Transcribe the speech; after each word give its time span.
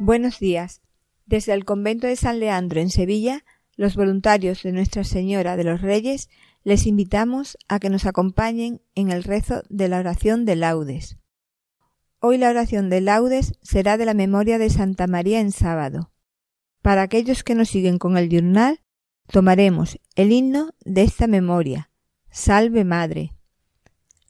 Buenos 0.00 0.38
días. 0.38 0.80
Desde 1.26 1.52
el 1.52 1.64
convento 1.64 2.06
de 2.06 2.14
San 2.14 2.38
Leandro 2.38 2.80
en 2.80 2.88
Sevilla, 2.88 3.44
los 3.74 3.96
voluntarios 3.96 4.62
de 4.62 4.70
Nuestra 4.70 5.02
Señora 5.02 5.56
de 5.56 5.64
los 5.64 5.80
Reyes 5.80 6.28
les 6.62 6.86
invitamos 6.86 7.58
a 7.66 7.80
que 7.80 7.90
nos 7.90 8.06
acompañen 8.06 8.80
en 8.94 9.10
el 9.10 9.24
rezo 9.24 9.64
de 9.68 9.88
la 9.88 9.98
oración 9.98 10.44
de 10.44 10.54
laudes. 10.54 11.18
Hoy 12.20 12.38
la 12.38 12.48
oración 12.48 12.90
de 12.90 13.00
laudes 13.00 13.54
será 13.60 13.96
de 13.96 14.04
la 14.06 14.14
memoria 14.14 14.58
de 14.58 14.70
Santa 14.70 15.08
María 15.08 15.40
en 15.40 15.50
sábado. 15.50 16.12
Para 16.80 17.02
aquellos 17.02 17.42
que 17.42 17.56
nos 17.56 17.68
siguen 17.68 17.98
con 17.98 18.16
el 18.16 18.28
diurnal, 18.28 18.80
tomaremos 19.26 19.98
el 20.14 20.30
himno 20.30 20.74
de 20.84 21.02
esta 21.02 21.26
memoria, 21.26 21.90
Salve 22.30 22.84
Madre. 22.84 23.34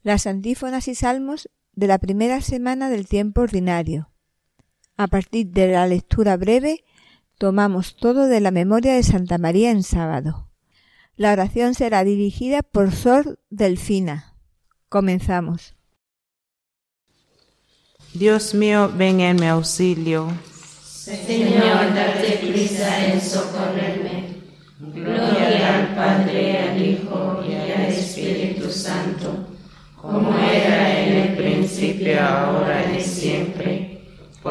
Las 0.03 0.27
antífonas 0.27 0.89
y 0.89 0.95
salmos 0.95 1.51
de 1.75 1.89
la 1.89 1.99
primera 1.99 2.41
semana 2.41 2.89
del 2.89 3.07
tiempo 3.07 3.43
ordinario 3.43 4.09
a 4.99 5.07
partir 5.07 5.47
de 5.53 5.69
la 5.69 5.87
lectura 5.87 6.37
breve, 6.37 6.85
tomamos 7.39 7.97
todo 7.97 8.27
de 8.27 8.41
la 8.41 8.51
memoria 8.51 8.95
de 8.95 9.05
Santa 9.05 9.39
María 9.39 9.71
en 9.71 9.85
sábado. 9.85 10.51
La 11.17 11.33
oración 11.33 11.75
será 11.75 12.03
dirigida 12.03 12.63
por 12.63 12.93
Sor 12.93 13.39
Delfina. 13.49 14.35
Comenzamos. 14.89 15.77
Dios 18.13 18.55
mío, 18.55 18.91
ven 18.93 19.21
en 19.21 19.37
mi 19.37 19.47
auxilio. 19.47 20.29
Señor, 21.05 21.95
date 21.95 22.41
prisa 22.51 23.07
en 23.07 23.21
socorrerme. 23.21 24.39
Gloria 24.81 25.77
al 25.77 25.95
Padre, 25.95 26.59
al 26.59 26.83
Hijo 26.83 27.45
y 27.49 27.55
al 27.55 27.93
Espíritu 27.93 28.69
Santo, 28.71 29.47
como 29.97 30.37
era 30.39 31.03
en 31.03 31.17
el 31.17 31.37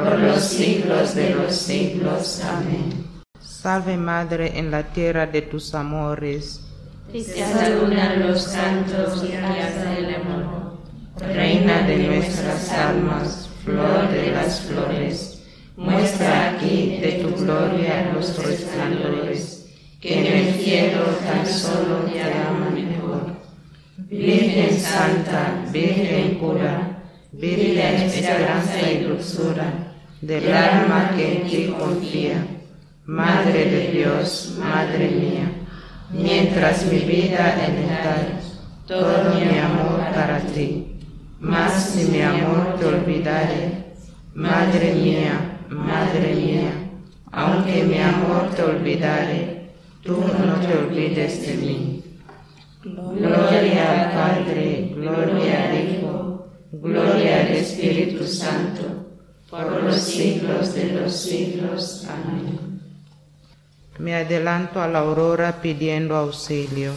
por 0.03 0.19
los 0.19 0.43
siglos 0.43 1.15
de 1.15 1.31
los 1.31 1.55
siglos. 1.55 2.41
Amén. 2.43 3.05
Salve 3.39 3.97
Madre 3.97 4.57
en 4.57 4.69
la 4.69 4.83
tierra 4.83 5.25
de 5.25 5.41
tus 5.41 5.73
amores. 5.73 6.61
Te 7.11 7.23
saludan 7.23 8.27
los 8.27 8.43
santos 8.43 9.23
y 9.23 9.31
del 9.31 10.15
amor. 10.15 10.77
Reina 11.19 11.81
de 11.87 11.97
nuestras 11.97 12.71
almas, 12.71 13.49
flor 13.65 14.09
de 14.11 14.31
las 14.31 14.61
flores, 14.61 15.43
muestra 15.75 16.51
aquí 16.51 16.99
de 17.01 17.23
tu 17.23 17.43
gloria 17.43 18.11
los 18.13 18.37
resplandores, 18.45 19.65
que 19.99 20.19
en 20.19 20.25
el 20.33 20.53
cielo 20.53 21.05
tan 21.25 21.45
solo 21.47 22.05
te 22.11 22.21
aman 22.21 22.75
mejor. 22.75 23.37
Virgen 23.97 24.79
Santa, 24.79 25.65
Virgen 25.71 26.37
pura, 26.39 26.97
Virgen 27.31 28.01
esperanza 28.01 28.91
y 28.91 29.03
dulzura, 29.03 29.86
del 30.21 30.51
alma 30.51 31.11
que 31.15 31.37
en 31.37 31.47
ti 31.47 31.75
confía. 31.77 32.45
Madre 33.05 33.65
de 33.65 33.91
Dios, 33.91 34.57
Madre 34.59 35.07
mía, 35.09 35.49
mientras 36.11 36.85
mi 36.87 36.99
vida 36.99 37.55
tal, 38.03 38.39
todo 38.85 39.33
mi 39.35 39.57
amor 39.57 39.99
para 40.13 40.39
ti. 40.39 40.93
Mas 41.39 41.71
si 41.71 42.11
mi 42.11 42.21
amor 42.21 42.75
te 42.77 42.85
olvidare, 42.85 43.85
Madre 44.33 44.93
mía, 44.93 45.59
Madre 45.69 46.35
mía, 46.35 46.71
aunque 47.31 47.83
mi 47.83 47.99
amor 47.99 48.49
te 48.55 48.63
olvidare, 48.63 49.71
tú 50.03 50.17
no 50.45 50.55
te 50.55 50.77
olvides 50.77 51.47
de 51.47 51.53
mí. 51.53 52.03
Gloria 52.83 53.91
al 53.91 54.11
Padre, 54.11 54.91
gloria 54.95 55.69
al 55.69 55.75
Hijo, 55.75 56.47
gloria 56.73 57.41
al 57.41 57.47
Espíritu 57.53 58.25
Santo 58.25 59.06
por 59.49 59.83
los 59.83 59.95
siglos 59.95 60.73
de 60.73 60.91
los 60.91 61.15
siglos. 61.15 62.05
Amén. 62.09 62.81
Me 63.99 64.15
adelanto 64.15 64.81
a 64.81 64.87
la 64.87 64.99
aurora 64.99 65.61
pidiendo 65.61 66.15
auxilio. 66.15 66.93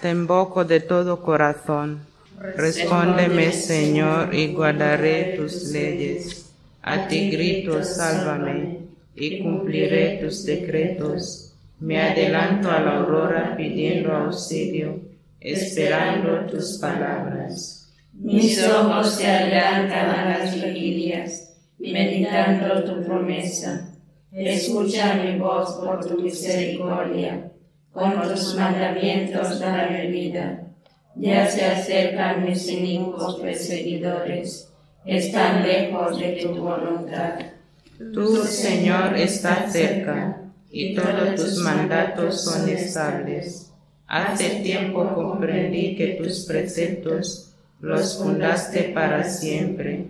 Te 0.00 0.10
invoco 0.10 0.64
de 0.64 0.80
todo 0.80 1.20
corazón. 1.20 2.06
Respóndeme, 2.38 3.52
Señor, 3.52 4.34
y 4.34 4.52
guardaré 4.52 5.34
tus 5.36 5.70
leyes. 5.72 6.50
A 6.82 7.08
ti 7.08 7.30
grito, 7.30 7.82
sálvame, 7.82 8.80
y 9.14 9.42
cumpliré 9.42 10.18
tus 10.22 10.44
decretos. 10.44 11.54
Me 11.80 12.00
adelanto 12.00 12.70
a 12.70 12.80
la 12.80 12.98
aurora 12.98 13.54
pidiendo 13.56 14.12
auxilio, 14.12 15.00
esperando 15.40 16.46
tus 16.46 16.78
palabras. 16.78 17.85
Mis 18.18 18.66
ojos 18.66 19.14
se 19.14 19.26
adelantan 19.26 20.10
a 20.10 20.38
las 20.38 20.54
vigilias, 20.54 21.54
meditando 21.78 22.82
tu 22.82 23.04
promesa. 23.04 23.90
Escucha 24.32 25.14
mi 25.14 25.38
voz 25.38 25.74
por 25.74 26.04
tu 26.04 26.20
misericordia. 26.22 27.52
Con 27.92 28.22
tus 28.22 28.54
mandamientos 28.54 29.60
dame 29.60 30.06
vida. 30.08 30.62
Ya 31.14 31.48
se 31.48 31.64
acercan 31.64 32.44
mis 32.44 32.68
inicuos 32.68 33.36
perseguidores. 33.36 34.72
Están 35.04 35.62
lejos 35.62 36.18
de 36.18 36.40
tu 36.42 36.54
voluntad. 36.56 37.38
Tú, 38.12 38.36
Señor, 38.44 39.16
estás 39.16 39.72
cerca, 39.72 40.42
y 40.70 40.94
todos 40.94 41.34
tus 41.36 41.58
mandatos 41.58 42.42
son 42.42 42.68
estables. 42.68 43.72
Hace 44.06 44.60
tiempo 44.60 45.14
comprendí 45.14 45.96
que 45.96 46.18
tus 46.20 46.44
preceptos 46.44 47.55
los 47.86 48.18
fundaste 48.18 48.90
para 48.92 49.22
siempre. 49.22 50.06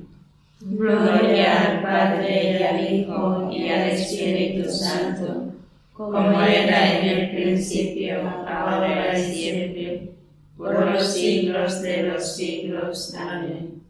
Gloria 0.61 1.67
al 1.67 1.83
Padre 1.83 2.59
y 2.59 2.63
al 2.63 2.95
Hijo 2.95 3.51
y 3.53 3.69
al 3.69 3.91
Espíritu 3.91 4.71
Santo, 4.71 5.53
como 5.93 6.41
era 6.41 6.99
en 6.99 7.07
el 7.07 7.31
principio, 7.31 8.23
ahora 8.49 9.19
y 9.19 9.23
siempre, 9.23 10.11
por 10.57 10.91
los 10.91 11.13
siglos 11.13 11.83
de 11.83 12.03
los 12.05 12.35
siglos. 12.35 13.15
Amén. 13.15 13.83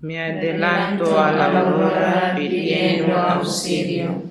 Me 0.00 0.22
adelanto 0.22 1.18
a 1.18 1.32
la 1.32 1.60
aurora 1.60 2.34
pidiendo 2.36 3.14
auxilio. 3.14 4.22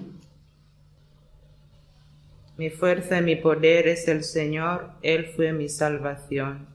Mi 2.57 2.69
fuerza 2.71 3.19
y 3.19 3.21
mi 3.21 3.35
poder 3.35 3.87
es 3.87 4.07
el 4.07 4.23
Señor, 4.23 4.91
Él 5.03 5.27
fue 5.35 5.53
mi 5.53 5.69
salvación. 5.69 6.73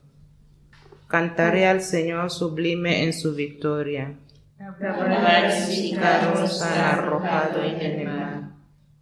Cantaré 1.08 1.66
al 1.66 1.80
Señor 1.80 2.30
sublime 2.30 3.02
en 3.04 3.14
su 3.14 3.34
victoria. 3.34 4.14
Crucificados 4.78 6.60
han 6.60 6.78
arrojado 6.78 7.64
en 7.64 7.80
el 7.80 8.04
mar. 8.06 8.50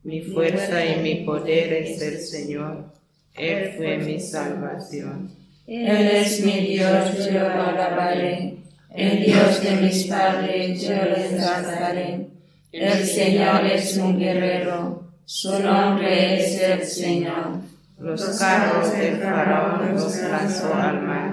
Mi 0.04 0.22
fuerza 0.22 0.84
y 0.84 1.00
mi 1.02 1.24
poder 1.24 1.72
es 1.72 2.00
el 2.00 2.18
Señor. 2.18 2.92
Él 3.34 3.72
fue 3.76 3.98
mi 3.98 4.20
salvación. 4.20 5.32
Él 5.66 6.06
es 6.06 6.44
mi 6.44 6.60
Dios, 6.60 7.26
yo 7.26 7.40
lo 7.40 7.62
alabaré. 7.62 8.58
El 8.94 9.24
Dios 9.24 9.60
de 9.60 9.72
mis 9.72 10.04
padres, 10.04 10.80
yo 10.80 10.92
le 10.92 11.26
exaltaré. 11.26 12.28
El 12.70 13.04
Señor 13.04 13.66
es 13.66 13.96
un 13.96 14.16
guerrero, 14.16 15.10
su 15.24 15.58
nombre 15.58 16.40
es 16.40 16.62
el 16.62 16.84
Señor. 16.84 17.62
Los 17.98 18.22
carros 18.38 18.92
del 18.92 19.16
faraón 19.16 19.92
los 19.92 20.16
lanzó 20.22 20.72
al 20.72 21.02
mar 21.02 21.25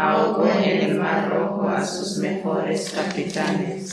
ahogó 0.00 0.46
en 0.46 0.80
el 0.80 0.98
mar 0.98 1.28
rojo 1.30 1.68
a 1.68 1.84
sus 1.84 2.18
mejores 2.18 2.90
capitanes. 2.94 3.92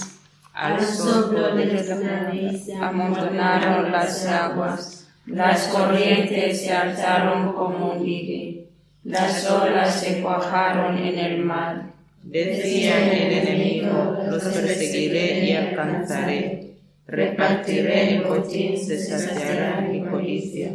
Al 0.53 0.83
soplo 0.83 1.55
de 1.55 1.65
la 1.65 2.87
amontonaron 2.87 3.91
las 3.91 4.25
aguas, 4.25 5.07
las 5.25 5.67
corrientes 5.67 6.61
se 6.61 6.73
alzaron 6.73 7.53
como 7.53 7.91
un 7.93 8.03
dique, 8.03 8.69
las 9.03 9.49
olas 9.49 9.99
se 9.99 10.21
cuajaron 10.21 10.97
en 10.97 11.19
el 11.19 11.45
mar, 11.45 11.97
Decía 12.29 13.09
el 13.09 13.31
enemigo, 13.31 14.17
los 14.29 14.43
perseguiré 14.43 15.45
y 15.45 15.53
alcanzaré. 15.53 16.73
Repartiré 17.07 18.15
el 18.15 18.23
botín, 18.23 18.77
se 18.77 18.99
saciará 18.99 19.79
mi 19.79 20.03
codicia. 20.03 20.71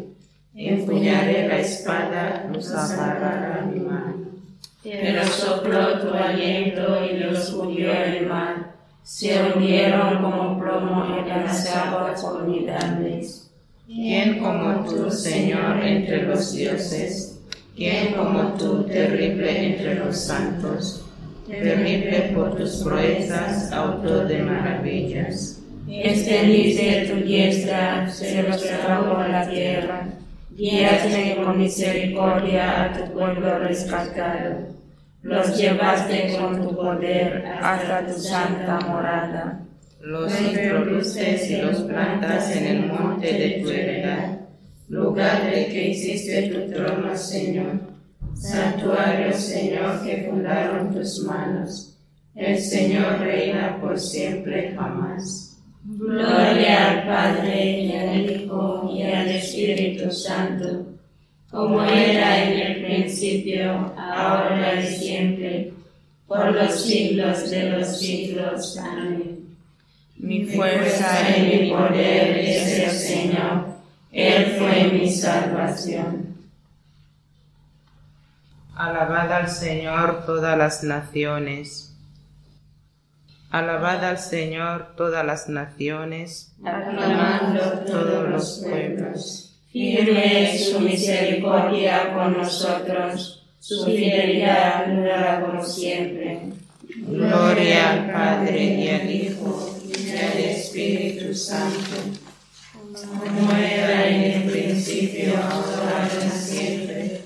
Empuñaré 0.55 1.49
la 1.49 1.58
espada, 1.58 2.49
los 2.50 2.73
agarrará 2.73 3.67
mi 3.70 3.81
mano. 3.81 4.31
Pero 4.82 5.25
sopló 5.26 6.00
tu 6.00 6.12
aliento 6.12 7.05
y 7.05 7.19
los 7.19 7.50
cubrió 7.50 7.93
el 7.93 8.26
mar. 8.26 8.75
Se 9.05 9.40
hundieron 9.43 10.23
como 10.23 10.58
plomo 10.58 11.17
en 11.17 11.29
las 11.29 11.75
aguas 11.75 12.20
formidables. 12.20 13.50
¿Quién 13.87 14.38
como 14.40 14.84
tú, 14.84 15.11
Señor, 15.11 15.82
entre 15.82 16.23
los 16.23 16.52
dioses? 16.52 17.40
¿Quién 17.76 18.14
como 18.14 18.55
tú, 18.55 18.84
terrible 18.84 19.67
entre 19.67 19.94
los 19.96 20.17
santos? 20.17 21.05
Terrible 21.46 22.32
por 22.34 22.56
tus 22.56 22.76
proezas, 22.82 23.70
autor 23.73 24.26
de 24.26 24.38
maravillas. 24.43 25.61
Extendiste 25.88 27.08
tu 27.08 27.25
diestra, 27.26 28.08
se 28.08 28.43
los 28.43 28.62
tragó 28.62 29.23
la 29.29 29.49
tierra. 29.49 30.08
Guíate 30.54 31.37
con 31.37 31.58
misericordia 31.58 32.84
a 32.84 32.93
tu 32.93 33.12
pueblo 33.12 33.58
rescatado. 33.60 34.66
Los 35.22 35.56
llevaste 35.56 36.37
con 36.38 36.60
tu 36.60 36.76
poder 36.76 37.46
hasta 37.62 38.06
tu 38.06 38.19
santa 38.19 38.78
morada. 38.81 39.60
Los 40.00 40.38
introduces 40.40 41.50
y 41.50 41.56
los 41.62 41.82
plantas 41.82 42.54
en 42.54 42.66
el 42.66 42.87
monte 42.87 43.32
de 43.32 43.62
tu 43.62 43.70
heredad, 43.70 44.40
lugar 44.88 45.50
de 45.50 45.69
que 45.69 45.88
hiciste 45.88 46.49
tu 46.49 46.70
trono, 46.72 47.16
Señor. 47.16 47.81
Santuario, 48.34 49.32
Señor, 49.32 50.02
que 50.05 50.28
fundaron 50.28 50.93
tus 50.93 51.22
manos. 51.25 51.98
El 52.34 52.58
Señor 52.58 53.20
reina 53.20 53.78
por 53.81 53.98
siempre 53.98 54.75
jamás. 54.75 55.51
Gloria 55.84 56.90
al 56.90 57.06
Padre 57.06 57.81
y 57.81 57.96
al 57.96 58.31
Hijo 58.31 58.88
y 58.94 59.02
al 59.02 59.29
Espíritu 59.29 60.12
Santo, 60.12 60.87
como 61.50 61.82
era 61.82 62.44
en 62.44 62.58
el 62.58 62.84
principio, 62.84 63.93
ahora 63.99 64.81
y 64.81 64.87
siempre, 64.87 65.73
por 66.29 66.52
los 66.52 66.84
siglos 66.84 67.50
de 67.50 67.70
los 67.70 67.99
siglos. 67.99 68.79
Amén. 68.79 69.56
Mi 70.19 70.44
fuerza 70.44 71.37
y 71.37 71.43
mi 71.43 71.70
poder 71.70 72.38
es 72.38 72.79
el 72.79 72.90
Señor, 72.90 73.67
Él 74.12 74.55
fue 74.56 74.84
mi 74.93 75.11
salvación. 75.11 76.37
Alabad 78.76 79.32
al 79.32 79.49
Señor 79.50 80.25
todas 80.25 80.56
las 80.56 80.84
naciones. 80.84 81.91
Alabad 83.52 84.02
al 84.02 84.19
Señor 84.19 84.94
todas 84.96 85.26
las 85.26 85.46
naciones, 85.46 86.54
aclamando 86.64 87.84
todos 87.87 88.31
los 88.31 88.64
pueblos. 88.64 89.58
Firme 89.70 90.54
es 90.54 90.70
su 90.70 90.81
misericordia 90.81 92.14
con 92.14 92.38
nosotros, 92.38 93.46
su 93.60 93.84
fidelidad 93.84 94.87
dura 94.87 95.44
por 95.44 95.66
siempre. 95.66 96.44
Gloria 96.96 97.90
al 97.90 98.10
Padre 98.10 98.64
y 98.64 98.88
al 98.88 99.10
Hijo 99.10 99.78
y 99.98 100.10
al 100.16 100.38
Espíritu 100.38 101.34
Santo, 101.34 101.96
como 102.90 103.52
era 103.52 104.08
en 104.08 104.22
el 104.22 104.50
principio, 104.50 105.34
ahora 105.37 106.08
y 106.26 106.31
siempre, 106.31 107.20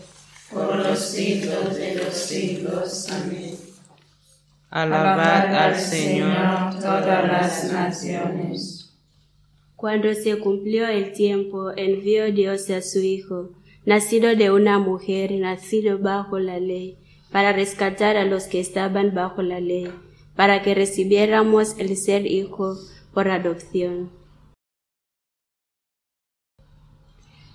por 0.53 0.75
los 0.75 0.99
siglos 0.99 1.77
de 1.77 1.95
los 1.95 2.15
siglos. 2.15 3.07
Amén. 3.13 3.56
Alabad 4.71 5.55
al 5.55 5.77
Señor 5.77 6.81
todas 6.81 7.27
las 7.27 7.73
naciones. 7.73 8.99
Cuando 9.77 10.13
se 10.15 10.39
cumplió 10.39 10.89
el 10.89 11.13
tiempo, 11.13 11.71
envió 11.77 12.33
Dios 12.33 12.69
a 12.71 12.83
su 12.83 12.99
Hijo, 12.99 13.51
nacido 13.85 14.35
de 14.35 14.51
una 14.51 14.79
mujer, 14.79 15.33
nacido 15.33 15.99
bajo 15.99 16.39
la 16.41 16.59
ley, 16.59 16.99
para 17.31 17.53
rescatar 17.53 18.17
a 18.17 18.25
los 18.25 18.45
que 18.45 18.59
estaban 18.59 19.15
bajo 19.15 19.43
la 19.43 19.61
ley, 19.61 19.89
para 20.35 20.63
que 20.63 20.75
recibiéramos 20.75 21.79
el 21.79 21.97
ser 21.97 22.27
hijo 22.27 22.77
por 23.15 23.29
adopción. 23.29 24.11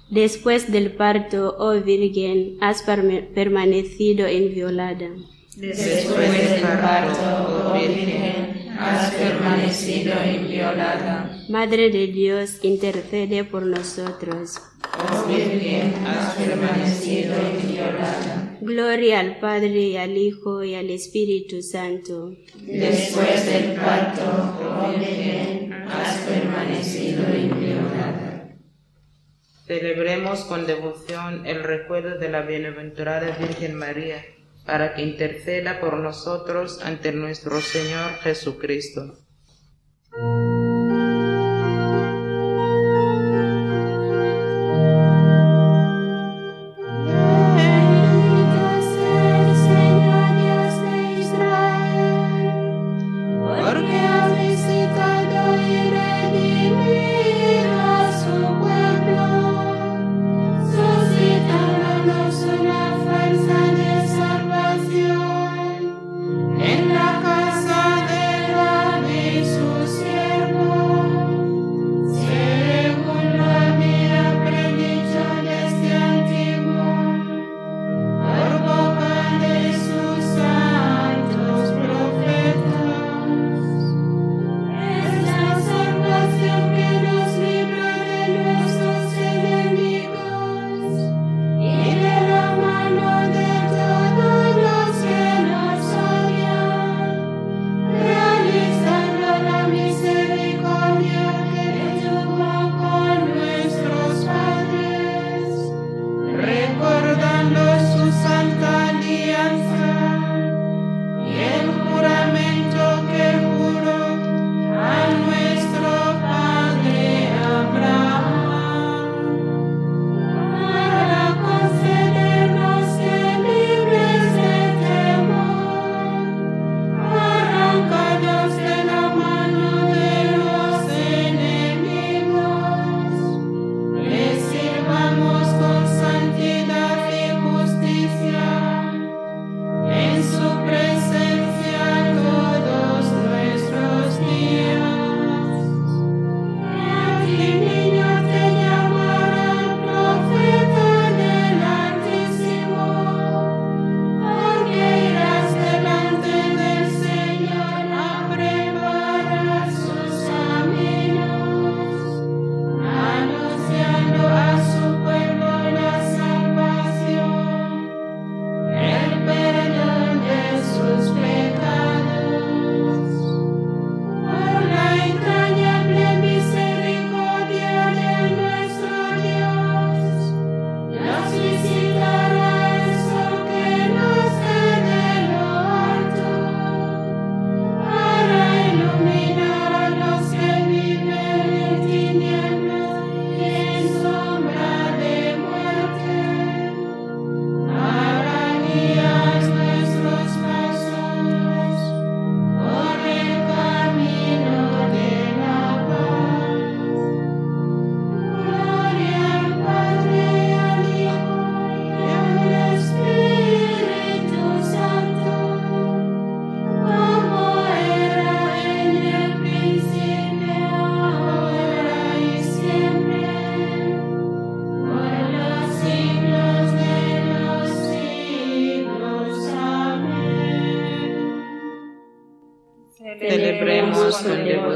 Después 0.09 0.71
del 0.71 0.93
parto, 0.93 1.55
oh 1.57 1.79
Virgen, 1.81 2.57
has 2.61 2.83
permanecido 2.83 4.29
inviolada. 4.29 5.09
Después 5.57 6.49
del 6.49 6.61
parto, 6.61 7.71
oh 7.71 7.73
Virgen, 7.73 8.69
has 8.79 9.13
permanecido 9.13 10.13
inviolada. 10.25 11.43
Madre 11.49 11.89
de 11.89 12.07
Dios, 12.07 12.63
intercede 12.63 13.43
por 13.43 13.65
nosotros. 13.65 14.61
Oh 14.97 15.27
Virgen, 15.27 15.93
has 16.05 16.35
permanecido 16.35 17.33
inviolada. 17.61 18.57
Gloria 18.61 19.19
al 19.19 19.39
Padre 19.39 19.89
y 19.89 19.97
al 19.97 20.15
Hijo 20.15 20.63
y 20.63 20.75
al 20.75 20.89
Espíritu 20.89 21.61
Santo. 21.61 22.33
Después 22.55 23.45
del 23.45 23.75
parto, 23.75 24.21
oh 24.23 24.97
Virgen, 24.97 25.73
has 25.73 26.17
permanecido 26.19 27.23
inviolada. 27.35 28.55
Celebremos 29.67 30.45
con 30.45 30.65
devoción 30.65 31.45
el 31.45 31.61
recuerdo 31.61 32.17
de 32.17 32.29
la 32.29 32.41
bienaventurada 32.43 33.35
Virgen 33.37 33.75
María 33.75 34.23
para 34.65 34.93
que 34.93 35.01
interceda 35.01 35.79
por 35.79 35.97
nosotros 35.97 36.81
ante 36.81 37.11
nuestro 37.11 37.61
Señor 37.61 38.15
Jesucristo. 38.21 39.20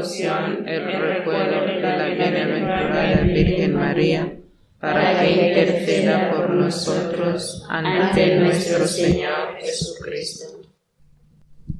Devoción 0.06 0.68
el 0.68 0.84
recuerdo 0.84 1.66
de 1.66 1.80
la 1.80 2.06
bienaventurada 2.08 3.20
Virgen 3.22 3.74
María, 3.74 4.36
para 4.80 5.20
que 5.20 5.30
interceda 5.30 6.30
por 6.30 6.50
nosotros 6.50 7.64
ante 7.68 8.36
nuestro 8.36 8.86
Señor 8.86 9.58
Jesucristo. 9.60 10.62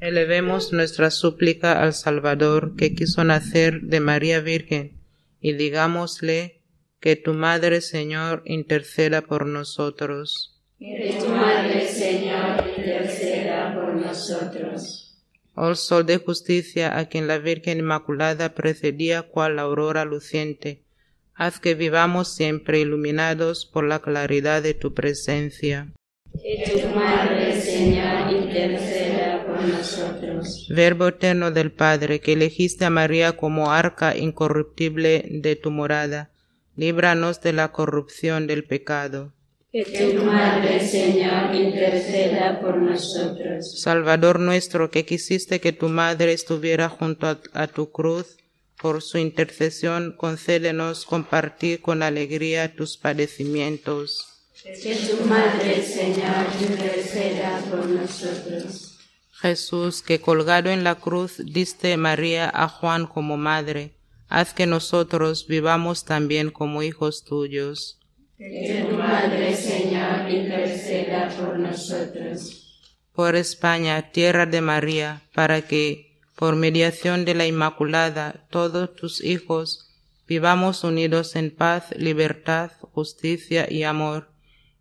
Elevemos 0.00 0.72
nuestra 0.72 1.10
súplica 1.10 1.82
al 1.82 1.94
Salvador 1.94 2.74
que 2.76 2.94
quiso 2.94 3.24
nacer 3.24 3.80
de 3.82 4.00
María 4.00 4.40
Virgen 4.40 4.98
y 5.40 5.54
digámosle 5.54 6.60
que 7.00 7.16
tu 7.16 7.32
Madre 7.32 7.80
Señor 7.80 8.42
interceda 8.44 9.22
por 9.22 9.46
nosotros. 9.46 10.60
Que 10.78 11.16
tu 11.18 11.28
Madre 11.28 11.86
Señor 11.86 12.64
interceda 12.76 13.74
por 13.74 13.94
nosotros. 13.94 15.05
Oh 15.58 15.74
Sol 15.74 16.04
de 16.04 16.18
justicia, 16.18 16.98
a 16.98 17.06
quien 17.06 17.26
la 17.26 17.38
Virgen 17.38 17.78
Inmaculada 17.78 18.54
precedía 18.54 19.22
cual 19.22 19.58
aurora 19.58 20.04
luciente, 20.04 20.82
haz 21.34 21.60
que 21.60 21.74
vivamos 21.74 22.34
siempre 22.34 22.80
iluminados 22.80 23.64
por 23.64 23.84
la 23.84 24.00
claridad 24.00 24.62
de 24.62 24.74
tu 24.74 24.92
presencia. 24.92 25.94
Que 26.42 26.78
tu 26.78 26.94
Madre, 26.94 27.58
Señor, 27.58 28.30
interceda 28.32 29.46
por 29.46 29.62
nosotros. 29.62 30.68
Verbo 30.68 31.08
eterno 31.08 31.50
del 31.50 31.72
Padre, 31.72 32.20
que 32.20 32.34
elegiste 32.34 32.84
a 32.84 32.90
María 32.90 33.38
como 33.38 33.72
arca 33.72 34.14
incorruptible 34.14 35.24
de 35.30 35.56
tu 35.56 35.70
morada, 35.70 36.32
líbranos 36.76 37.40
de 37.40 37.54
la 37.54 37.72
corrupción 37.72 38.46
del 38.46 38.64
pecado. 38.64 39.32
Que 39.84 40.14
tu 40.14 40.24
Madre, 40.24 40.80
Señor, 40.80 41.54
interceda 41.54 42.58
por 42.62 42.78
nosotros. 42.78 43.78
Salvador 43.78 44.40
nuestro, 44.40 44.90
que 44.90 45.04
quisiste 45.04 45.60
que 45.60 45.74
tu 45.74 45.90
Madre 45.90 46.32
estuviera 46.32 46.88
junto 46.88 47.26
a, 47.26 47.38
a 47.52 47.66
tu 47.66 47.92
cruz, 47.92 48.38
por 48.80 49.02
su 49.02 49.18
intercesión 49.18 50.14
concédenos 50.16 51.04
compartir 51.04 51.82
con 51.82 52.02
alegría 52.02 52.74
tus 52.74 52.96
padecimientos. 52.96 54.26
Que 54.62 54.96
tu 54.96 55.26
Madre, 55.26 55.82
Señor, 55.82 56.46
interceda 56.58 57.62
por 57.70 57.84
nosotros. 57.84 58.98
Jesús, 59.32 60.00
que 60.00 60.22
colgado 60.22 60.70
en 60.70 60.84
la 60.84 60.94
cruz 60.94 61.42
diste 61.44 61.98
María 61.98 62.50
a 62.50 62.70
Juan 62.70 63.06
como 63.06 63.36
madre, 63.36 63.92
haz 64.30 64.54
que 64.54 64.64
nosotros 64.64 65.46
vivamos 65.46 66.06
también 66.06 66.50
como 66.50 66.82
hijos 66.82 67.24
tuyos. 67.24 67.98
Por 73.14 73.34
España, 73.34 74.12
tierra 74.12 74.44
de 74.44 74.60
María, 74.60 75.22
para 75.34 75.62
que, 75.62 76.18
por 76.34 76.54
mediación 76.54 77.24
de 77.24 77.34
la 77.34 77.46
Inmaculada, 77.46 78.46
todos 78.50 78.94
tus 78.94 79.24
hijos 79.24 79.90
vivamos 80.28 80.84
unidos 80.84 81.34
en 81.34 81.50
paz, 81.50 81.96
libertad, 81.96 82.72
justicia 82.92 83.72
y 83.72 83.84
amor, 83.84 84.28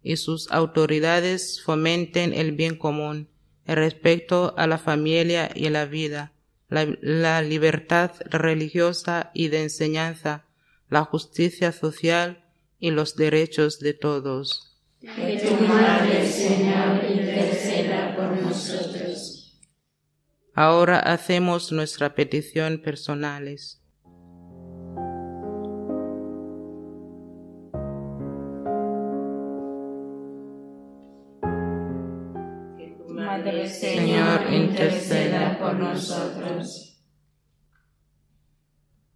y 0.03 0.17
sus 0.17 0.51
autoridades 0.51 1.61
fomenten 1.63 2.33
el 2.33 2.51
bien 2.51 2.75
común, 2.75 3.29
el 3.67 3.77
respeto 3.77 4.53
a 4.57 4.67
la 4.67 4.79
familia 4.79 5.49
y 5.55 5.69
la 5.69 5.85
vida, 5.85 6.33
la 6.67 7.41
libertad 7.41 8.11
religiosa 8.25 9.31
y 9.33 9.47
de 9.47 9.63
enseñanza, 9.63 10.43
la 10.89 11.05
justicia 11.05 11.71
social 11.71 12.44
y 12.79 12.91
los 12.91 13.15
derechos 13.15 13.79
de 13.79 13.93
todos. 13.93 14.75
Que 14.99 15.39
tu 15.39 15.63
Madre, 15.65 16.25
Señor, 16.27 17.03
interceda 17.09 18.15
por 18.15 18.41
nosotros. 18.41 19.61
Ahora 20.53 20.99
hacemos 20.99 21.71
nuestra 21.71 22.15
petición 22.15 22.81
personales. 22.81 23.81
Que 32.77 32.95
tu 32.97 33.13
Madre, 33.13 33.67
Señor, 33.67 34.53
interceda 34.53 35.59
por 35.59 35.75
nosotros. 35.75 36.84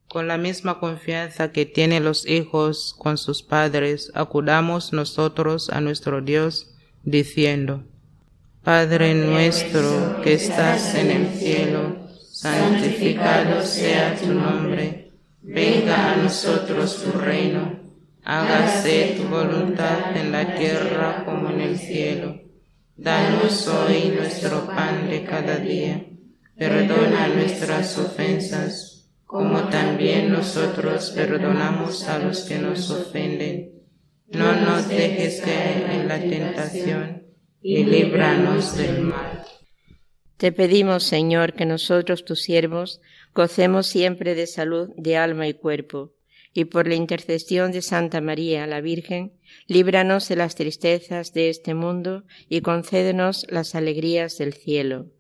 Con 0.10 0.28
la 0.28 0.40
misma 0.40 0.80
confianza 0.80 1.52
que 1.52 1.68
tienen 1.68 2.04
los 2.04 2.28
hijos 2.28 2.96
con 2.98 3.20
sus 3.20 3.44
padres, 3.44 4.12
acudamos 4.16 4.92
nosotros 4.92 5.70
a 5.70 5.82
nuestro 5.82 6.22
Dios, 6.22 6.72
diciendo, 7.04 7.84
Padre 8.64 9.14
nuestro 9.14 10.20
que 10.24 10.34
estás 10.34 10.96
en 10.96 11.12
el 11.12 11.30
cielo, 11.36 11.96
santificado 12.32 13.64
sea 13.64 14.18
tu 14.18 14.34
nombre, 14.34 15.12
venga 15.44 16.14
a 16.14 16.16
nosotros 16.16 17.04
tu 17.04 17.12
reino, 17.20 17.80
hágase 18.24 19.16
tu 19.16 19.28
voluntad 19.28 20.18
en 20.18 20.32
la 20.32 20.56
tierra 20.56 21.24
como 21.24 21.52
en 21.52 21.62
el 21.62 21.78
cielo. 21.78 22.36
Danos 22.98 23.68
hoy 23.68 24.12
nuestro 24.18 24.66
pan 24.66 25.08
de 25.08 25.24
cada 25.24 25.58
día, 25.58 26.04
perdona 26.58 27.28
nuestras 27.28 27.96
ofensas 28.00 28.89
como 29.30 29.70
también 29.70 30.32
nosotros 30.32 31.12
perdonamos 31.12 32.04
a 32.10 32.18
los 32.18 32.46
que 32.46 32.58
nos 32.58 32.90
ofenden. 32.90 33.86
No 34.26 34.60
nos 34.60 34.90
dejes 34.90 35.42
caer 35.42 35.88
en 35.92 36.08
la 36.08 36.20
tentación 36.20 37.28
y 37.62 37.84
líbranos 37.84 38.76
del 38.76 39.02
mal. 39.02 39.46
Te 40.38 40.52
pedimos, 40.52 41.04
Señor, 41.04 41.54
que 41.54 41.68
nosotros, 41.68 42.26
tus 42.26 42.42
siervos, 42.42 43.02
gocemos 43.36 43.86
siempre 43.86 44.34
de 44.34 44.48
salud 44.48 44.90
de 44.98 45.18
alma 45.18 45.48
y 45.48 45.54
cuerpo, 45.54 46.16
y 46.52 46.66
por 46.66 46.88
la 46.88 46.96
intercesión 46.96 47.72
de 47.72 47.84
Santa 47.84 48.22
María, 48.22 48.66
la 48.66 48.82
Virgen, 48.82 49.34
líbranos 49.68 50.28
de 50.28 50.38
las 50.38 50.56
tristezas 50.56 51.34
de 51.34 51.50
este 51.50 51.76
mundo 51.76 52.24
y 52.48 52.62
concédenos 52.62 53.46
las 53.52 53.76
alegrías 53.76 54.40
del 54.40 54.54
cielo. 54.54 55.12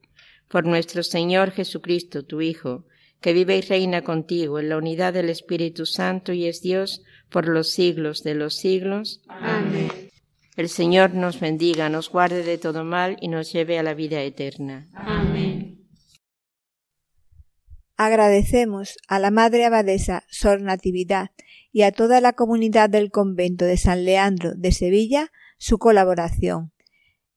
Por 0.48 0.66
nuestro 0.66 1.04
Señor 1.04 1.52
Jesucristo, 1.52 2.26
tu 2.26 2.42
Hijo, 2.42 2.88
que 3.22 3.34
vive 3.34 3.58
y 3.58 3.62
reina 3.62 4.02
contigo 4.02 4.60
en 4.60 4.70
la 4.70 4.78
unidad 4.78 5.14
del 5.14 5.30
Espíritu 5.30 5.86
Santo 5.86 6.34
y 6.34 6.46
es 6.46 6.62
Dios 6.62 7.04
por 7.30 7.48
los 7.48 7.70
siglos 7.70 8.24
de 8.24 8.36
los 8.36 8.56
siglos. 8.56 9.22
Amén. 9.28 9.90
El 10.56 10.70
Señor 10.70 11.14
nos 11.14 11.40
bendiga, 11.40 11.90
nos 11.90 12.10
guarde 12.10 12.44
de 12.44 12.58
todo 12.58 12.84
mal 12.84 13.18
y 13.22 13.30
nos 13.30 13.52
lleve 13.54 13.80
a 13.80 13.84
la 13.84 13.94
vida 13.94 14.22
eterna. 14.22 14.88
Amén. 14.94 15.88
Agradecemos 17.96 18.98
a 19.08 19.20
la 19.20 19.32
Madre 19.32 19.66
Abadesa 19.66 20.24
Sor 20.30 20.62
Natividad 20.62 21.32
y 21.72 21.84
a 21.84 21.92
toda 21.92 22.22
la 22.22 22.34
comunidad 22.34 22.90
del 22.90 23.12
convento 23.12 23.66
de 23.66 23.78
San 23.78 24.06
Leandro 24.06 24.54
de 24.56 24.72
Sevilla 24.72 25.32
su 25.58 25.78
colaboración. 25.78 26.72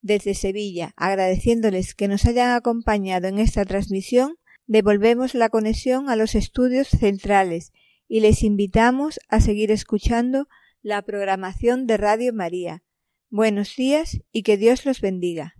Desde 0.00 0.34
Sevilla, 0.34 0.94
agradeciéndoles 0.96 1.94
que 1.94 2.08
nos 2.08 2.24
hayan 2.26 2.50
acompañado 2.50 3.28
en 3.28 3.38
esta 3.38 3.64
transmisión, 3.64 4.36
devolvemos 4.66 5.34
la 5.34 5.48
conexión 5.48 6.08
a 6.08 6.16
los 6.16 6.34
estudios 6.34 6.88
centrales 6.88 7.72
y 8.08 8.20
les 8.20 8.42
invitamos 8.42 9.20
a 9.28 9.40
seguir 9.40 9.70
escuchando 9.70 10.48
la 10.82 11.02
programación 11.02 11.86
de 11.86 11.96
Radio 11.96 12.32
María. 12.32 12.82
Buenos 13.30 13.74
días 13.76 14.20
y 14.32 14.42
que 14.42 14.56
Dios 14.56 14.84
los 14.84 15.00
bendiga. 15.00 15.54